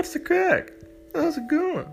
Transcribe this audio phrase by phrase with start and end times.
[0.00, 0.72] What's the crack?
[1.14, 1.86] How's it going?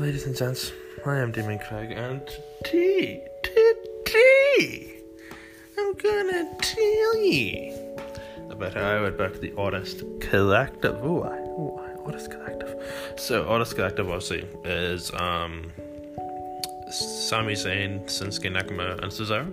[0.00, 0.72] Ladies and gents,
[1.06, 2.26] I am Damon Craig, and
[2.64, 3.72] T, T,
[4.04, 4.94] T,
[5.78, 7.72] I'm gonna tell ye
[8.50, 10.96] about how I went back to the Artist Collective.
[10.96, 11.38] I,
[12.04, 12.82] Artist Collective.
[13.14, 15.70] So, Artist Collective, obviously, is, um,
[16.90, 19.46] Sami Zayn, Shinsuke Nakamura, and Cesaro.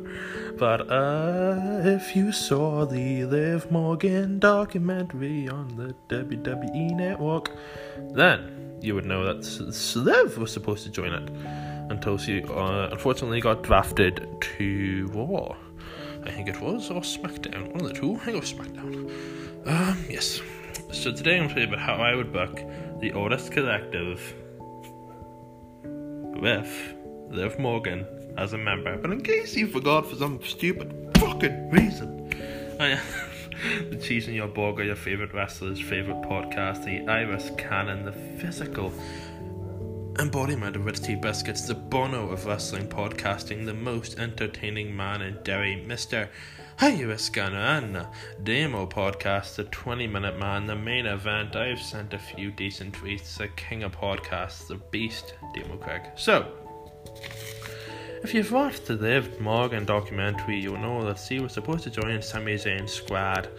[0.60, 7.52] But uh, if you saw the Liv Morgan documentary on the WWE Network,
[8.12, 11.30] then you would know that Liv was supposed to join it
[11.90, 14.28] until she uh, unfortunately got drafted
[14.58, 15.56] to Raw.
[16.26, 18.16] I think it was, or SmackDown, one of the two.
[18.16, 19.10] I think it was SmackDown.
[19.66, 20.42] Um, yes.
[20.92, 22.62] So today I'm going to tell you about how I would book
[23.00, 24.36] the Artist Collective
[25.84, 26.96] with
[27.30, 28.06] Liv Morgan
[28.40, 28.98] as a member.
[28.98, 32.32] But in case you forgot for some stupid fucking reason,
[32.80, 33.00] oh, I
[33.90, 38.94] the cheese in your burger, your favorite wrestler's favorite podcast, the Iris Cannon, the physical
[40.20, 45.38] embodiment of Ritz Tea Biscuits, the Bono of wrestling podcasting, the most entertaining man in
[45.44, 46.30] Derry, Mr.
[46.80, 48.06] Iris Cannon,
[48.44, 51.58] Demo podcast, the 20 minute man, the main event.
[51.58, 56.04] I've sent a few decent tweets, the king of podcasts, the beast, Demo Craig.
[56.16, 56.54] So,
[58.24, 62.22] if you've watched the Liv Morgan documentary, you'll know that she was supposed to join
[62.22, 63.50] Sami Zayn's squad,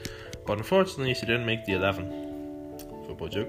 [0.47, 2.77] but unfortunately she didn't make the 11.
[3.07, 3.49] Football joke.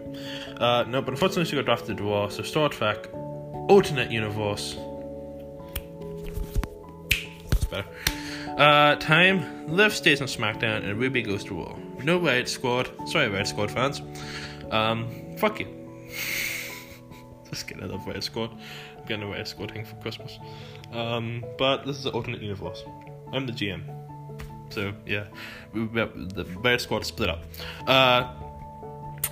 [0.58, 4.76] Uh, no, but unfortunately she got drafted to War, so Star Trek, alternate universe.
[7.50, 7.88] That's better.
[8.58, 11.76] Uh, time, Liv stays on SmackDown and Ruby goes to Raw.
[12.04, 12.90] No Riot Squad.
[13.08, 14.02] Sorry, Riot Squad fans.
[14.72, 15.68] Um, fuck you.
[17.50, 18.58] Just kidding, I love Riot Squad.
[19.12, 20.40] I'm getting a Riot Squad thing for Christmas.
[20.92, 22.84] Um, but this is an alternate universe.
[23.34, 23.84] I'm the GM.
[24.70, 25.26] So, yeah.
[25.74, 27.44] The Riot Squad split up.
[27.88, 28.34] Uh,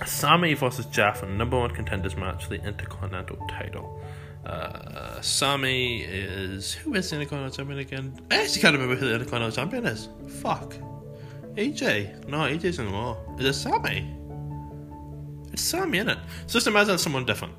[0.06, 4.00] Sami versus the number one contenders match the Intercontinental title.
[4.44, 6.74] Uh, Sami is.
[6.74, 8.20] Who is the Intercontinental Champion again?
[8.30, 10.08] I actually can't remember who the Intercontinental Champion is.
[10.40, 10.74] Fuck.
[11.54, 12.28] AJ.
[12.28, 13.16] No, AJ's in Raw.
[13.38, 14.16] Is it Sami?
[15.52, 16.18] It's Sami, isn't it?
[16.46, 17.54] So just imagine someone different.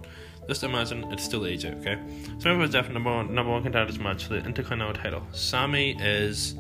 [0.48, 2.00] Just imagine it's still AJ, okay?
[2.40, 5.24] So it's definitely number one number one contenders match for the Intercontinental title.
[5.32, 6.56] Sami is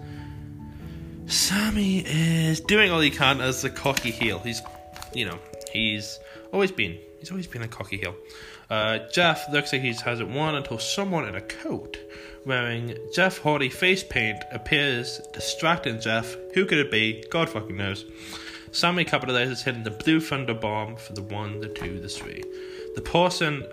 [1.26, 4.40] Sami is doing all he can as the cocky heel.
[4.40, 4.62] He's
[5.14, 5.40] you know,
[5.72, 6.20] he's
[6.54, 8.16] always been he's always been a cocky heel.
[8.70, 11.98] Uh, Jeff looks like he hasn't won until someone in a coat
[12.46, 16.36] wearing Jeff Hardy face paint appears, distracting Jeff.
[16.54, 17.24] Who could it be?
[17.30, 18.06] God fucking knows.
[18.72, 22.42] Sami capitalizes, hitting the blue thunder bomb for the one, the two, the three.
[22.96, 23.66] The person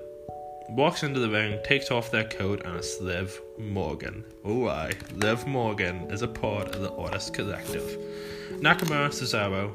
[0.71, 4.25] walks into the ring, takes off their coat, and it's Liv Morgan.
[4.45, 4.93] Oh, I.
[5.15, 7.97] Liv Morgan is a part of the Artist Collective.
[8.55, 9.73] Nakamura and Cesaro,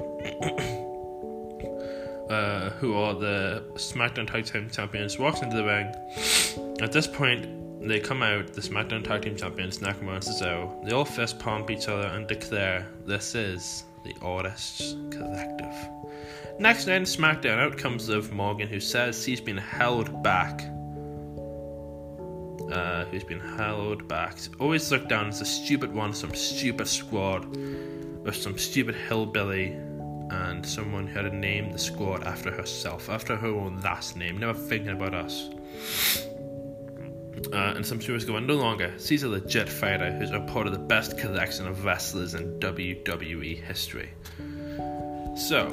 [2.30, 6.80] uh, who are the SmackDown Tag Team Champions, walks into the ring.
[6.82, 7.48] At this point,
[7.80, 10.84] they come out, the SmackDown Tag Team Champions, Nakamura and Cesaro.
[10.84, 15.74] They all fist pump each other and declare, This is the Artists Collective.
[16.58, 20.62] Next night in SmackDown, out comes Liv Morgan, who says she's been held back.
[22.70, 24.38] Uh, who's been held back.
[24.60, 27.44] Always looked down as a stupid one, some stupid squad
[28.24, 29.76] with some stupid hillbilly
[30.30, 34.54] and someone who had named the squad after herself, after her own last name, never
[34.54, 35.50] thinking about us.
[37.52, 38.92] Uh, and some viewers going, no longer.
[38.98, 43.62] She's a legit fighter who's a part of the best collection of wrestlers in WWE
[43.62, 44.10] history.
[45.36, 45.70] So,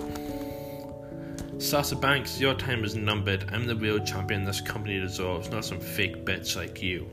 [1.59, 3.45] Sasha Banks, your time is numbered.
[3.51, 7.09] I'm the real champion this company deserves, not some fake bitch like you.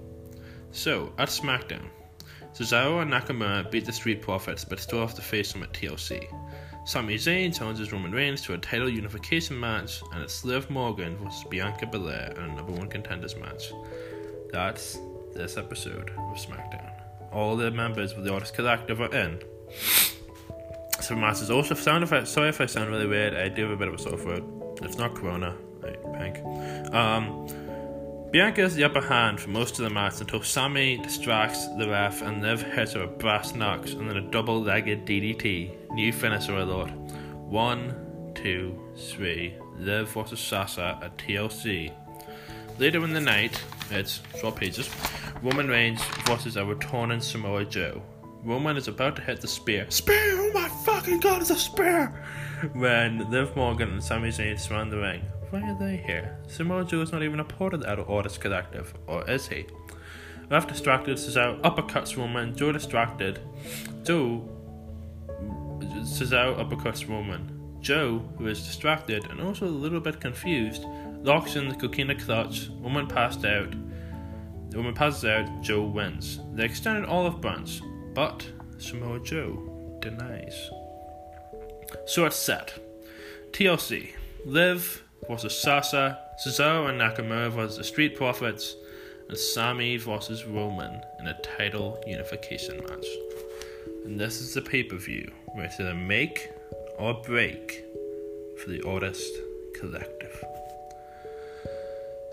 [0.72, 1.88] So, at SmackDown,
[2.54, 6.26] Cesaro and Nakamura beat the Street Profits but still have to face them at TLC.
[6.86, 11.44] Sami Zayn challenges Roman Reigns to a title unification match, and it's Liv Morgan versus
[11.50, 13.70] Bianca Belair in a number one contenders match.
[14.50, 14.98] That's
[15.34, 16.90] this episode of SmackDown.
[17.32, 19.40] All the members of the Artist Collective are in.
[21.00, 23.34] So match is also sound if I, sorry if I sound really weird.
[23.34, 24.78] I do have a bit of a sore throat.
[24.82, 26.94] It's not Corona, I think.
[26.94, 27.46] Um,
[28.30, 32.20] Bianca has the upper hand for most of the match until Sami distracts the ref
[32.20, 35.92] and Liv hits her with brass knucks and then a double-legged DDT.
[35.92, 36.90] New finisher alert.
[36.90, 39.54] One, two, three.
[39.78, 41.92] Liv versus Sasha at TLC.
[42.78, 43.60] Later in the night,
[43.90, 44.88] it's short pages.
[45.42, 48.00] Roman Reigns versus a returning Samoa Joe.
[48.44, 49.86] Roman is about to hit the spear.
[49.88, 50.16] Spear!
[50.16, 52.06] Oh my fucking god, it's a spear!
[52.74, 55.22] When Liv Morgan and Sami Zayn surround the ring.
[55.50, 56.38] Why are they here?
[56.46, 59.66] Samoa Joe is not even a part of the Artist Collective, or is he?
[60.48, 62.54] Ref distracted, Cesaro uppercuts Roman.
[62.56, 63.40] Joe distracted.
[64.04, 64.48] Joe.
[66.04, 67.58] Cesaro uppercuts Roman.
[67.80, 70.84] Joe, who is distracted and also a little bit confused,
[71.22, 72.68] locks in the coquina clutch.
[72.80, 73.74] Roman passed out.
[74.70, 75.62] The Roman passes out.
[75.62, 76.40] Joe wins.
[76.54, 77.80] They extended olive branch,
[78.14, 78.46] but
[78.78, 80.70] Samoa Joe denies.
[82.06, 82.74] So it's set.
[83.52, 84.10] TLC.
[84.44, 86.18] Liv versus Sasha.
[86.44, 88.76] Cesaro and Nakamura versus the Street Profits.
[89.28, 93.06] And Sami versus Roman in a title unification match.
[94.04, 96.50] And this is the pay per view where it's either make
[96.98, 97.84] or break
[98.62, 99.32] for the Artist
[99.74, 100.44] Collective.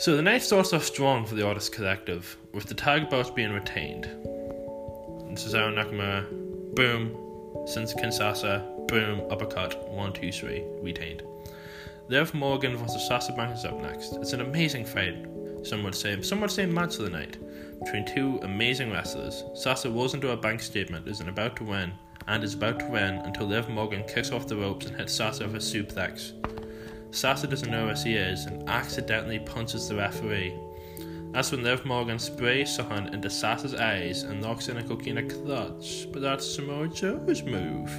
[0.05, 3.51] So the night starts off strong for the Artist Collective, with the tag belts being
[3.51, 4.05] retained.
[4.05, 11.23] And Cesaro Nakamura, boom, since Kinshasa, boom, uppercut, one, two, three, retained.
[12.07, 14.13] Liv Morgan versus Sasha Banks is up next.
[14.17, 15.25] It's an amazing fight,
[15.63, 16.21] some would say.
[16.21, 17.39] Some would say match of the night,
[17.83, 19.43] between two amazing wrestlers.
[19.55, 21.91] Sasha rolls into a bank statement, is about to win,
[22.27, 25.47] and is about to win until Liv Morgan kicks off the ropes and hits Sasha
[25.47, 26.33] with a suplex.
[27.15, 30.53] Sasha doesn't know where she is and accidentally punches the referee.
[31.31, 36.07] That's when Liv Morgan sprays sun into Sasha's eyes and knocks in a coquina clutch,
[36.11, 37.91] but that's Samoa Joe's move.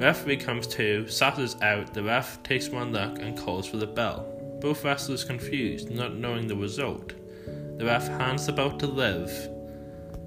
[0.00, 4.26] Referee comes to, Sasha's out, the ref takes one look and calls for the bell.
[4.60, 7.12] Both wrestlers confused, not knowing the result.
[7.78, 9.30] The ref hands the belt to Liv,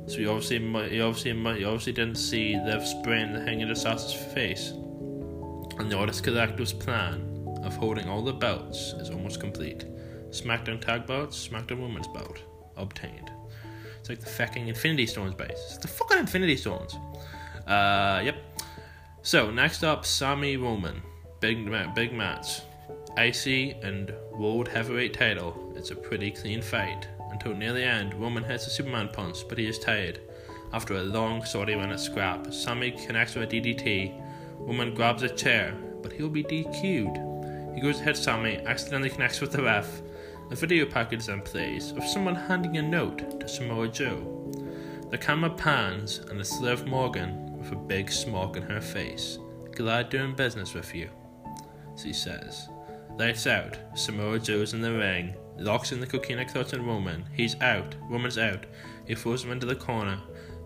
[0.07, 0.59] so he obviously,
[0.89, 1.31] he obviously,
[1.65, 4.73] obviously didn't see Liv spraying the hanging to Sasha's face.
[5.77, 9.85] And the Artist Collective's plan of holding all the belts is almost complete.
[10.29, 12.41] SmackDown Tag Belts, SmackDown Women's Belt,
[12.77, 13.31] obtained.
[13.99, 15.49] It's like the fucking Infinity Stones base.
[15.49, 16.95] It's the fucking Infinity Stones.
[17.65, 18.35] Uh, yep.
[19.23, 21.01] So next up, Sami Roman,
[21.39, 22.61] big big match,
[23.17, 25.73] IC and World Heavyweight title.
[25.75, 28.13] It's a pretty clean fight until near the end.
[28.13, 30.19] Roman hits a Superman punch, but he is tired.
[30.73, 34.21] After a long 40 minute scrap, Sami connects with a DDT.
[34.59, 37.75] Roman grabs a chair, but he'll be DQ'd.
[37.75, 40.01] He goes to hit Sami, accidentally connects with the ref.
[40.51, 44.51] A video package then plays of someone handing a note to Samoa Joe.
[45.11, 49.39] The camera pans and it's Liv Morgan with a big smirk on her face.
[49.71, 51.09] Glad doing business with you,
[52.01, 52.69] she says.
[53.17, 53.77] Lights out.
[53.95, 55.35] Samoa Joe's in the ring.
[55.57, 57.25] Locks in the coquina clutch on Roman.
[57.33, 57.95] He's out.
[58.09, 58.65] Roman's out.
[59.05, 60.19] He throws him into the corner.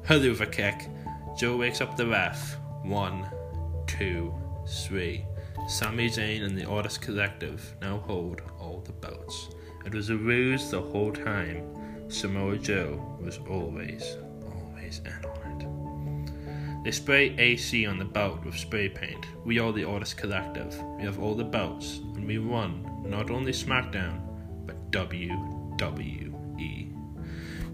[0.03, 0.89] Helluva kick.
[1.37, 2.57] Joe wakes up the ref.
[2.83, 3.29] One,
[3.97, 4.33] two,
[4.67, 5.25] three.
[5.67, 9.49] Sami Zayn and the Artist Collective now hold all the belts.
[9.85, 12.09] It was a ruse the whole time.
[12.09, 16.83] Samoa Joe was always, always in on it.
[16.83, 19.25] They spray AC on the belt with spray paint.
[19.45, 20.81] We are the Artist Collective.
[20.97, 24.21] We have all the belts, and we won not only SmackDown,
[24.65, 26.29] but WWE.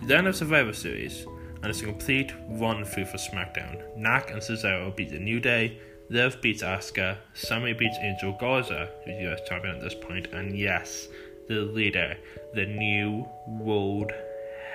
[0.04, 1.26] Then have Survivor Series,
[1.62, 3.98] and it's a complete run through for SmackDown.
[3.98, 5.80] Nak and Cesaro beat the New Day,
[6.10, 11.08] Liv beats Asuka, Sami beats Angel Garza, who's US champion at this point, and yes,
[11.48, 12.16] the leader,
[12.54, 14.12] the new World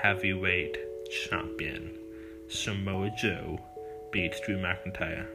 [0.02, 0.76] Heavyweight
[1.08, 1.96] Champion,
[2.48, 3.60] Samoa Joe,
[4.10, 5.26] beats Drew McIntyre.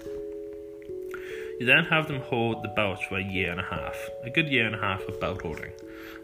[1.62, 4.50] You then have them hold the belts for a year and a half, a good
[4.50, 5.72] year and a half of belt holding,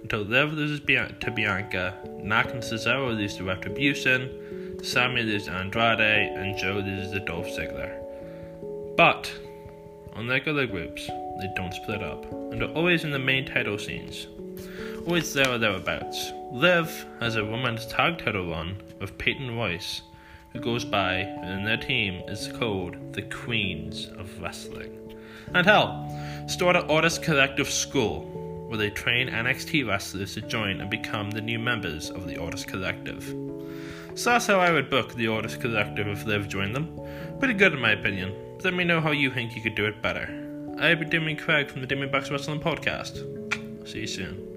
[0.01, 5.99] until Liv loses to Bianca, Nak and Cesaro lose to Retribution, Sami loses to Andrade,
[5.99, 7.97] and Joe loses to Dolph Ziggler.
[8.97, 9.31] But,
[10.15, 14.27] unlike other groups, they don't split up, and are always in the main title scenes.
[15.06, 16.31] Always there or thereabouts.
[16.51, 20.01] Liv has a women's tag title run with Peyton Royce,
[20.53, 24.97] who goes by, and their team is called the Queens of Wrestling.
[25.53, 28.25] And hell, start an Artist Collective School,
[28.68, 32.68] where they train NXT wrestlers to join and become the new members of the Artist
[32.68, 33.27] Collective.
[34.13, 36.99] So that's how I would book the Artist Collective if they've joined them.
[37.39, 38.35] Pretty good in my opinion.
[38.63, 40.30] Let me know how you think you could do it better.
[40.77, 43.87] I've been Damien Craig from the Damien Bucks Wrestling Podcast.
[43.87, 44.50] See you soon.